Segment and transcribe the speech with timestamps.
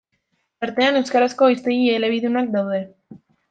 [0.65, 2.85] Tartean, euskarazko hiztegi elebidunak daude.